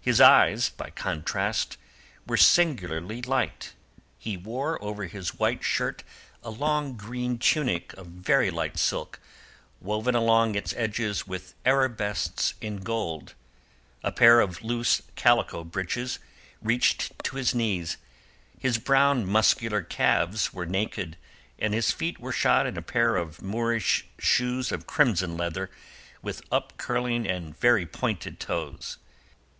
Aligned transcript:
His 0.00 0.22
eyes, 0.22 0.70
by 0.70 0.88
contrast, 0.88 1.76
were 2.26 2.38
singularly 2.38 3.20
light. 3.20 3.74
He 4.16 4.38
wore 4.38 4.82
over 4.82 5.04
his 5.04 5.34
white 5.38 5.62
shirt 5.62 6.02
a 6.42 6.48
long 6.48 6.96
green 6.96 7.36
tunic 7.38 7.92
of 7.92 8.06
very 8.06 8.50
light 8.50 8.78
silk, 8.78 9.20
woven 9.82 10.14
along 10.14 10.54
its 10.54 10.72
edges 10.78 11.26
with 11.26 11.52
arabesques 11.66 12.54
in 12.62 12.78
gold; 12.78 13.34
a 14.02 14.10
pair 14.10 14.40
of 14.40 14.62
loose 14.64 15.02
calico 15.14 15.62
breeches 15.62 16.18
reached 16.62 17.22
to 17.24 17.36
his 17.36 17.54
knees; 17.54 17.98
his 18.58 18.78
brown 18.78 19.26
muscular 19.26 19.82
calves 19.82 20.54
were 20.54 20.64
naked, 20.64 21.18
and 21.58 21.74
his 21.74 21.92
feet 21.92 22.18
were 22.18 22.32
shod 22.32 22.66
in 22.66 22.78
a 22.78 22.82
pair 22.82 23.16
of 23.16 23.42
Moorish 23.42 24.06
shoes 24.18 24.72
of 24.72 24.86
crimson 24.86 25.36
leather, 25.36 25.70
with 26.22 26.40
up 26.50 26.78
curling 26.78 27.26
and 27.26 27.58
very 27.60 27.84
pointed 27.84 28.40
toes. 28.40 28.96